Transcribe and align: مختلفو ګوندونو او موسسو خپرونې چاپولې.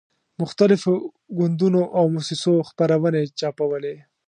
مختلفو 0.41 0.93
ګوندونو 1.37 1.81
او 1.97 2.03
موسسو 2.15 2.53
خپرونې 2.69 3.23
چاپولې. 3.39 3.95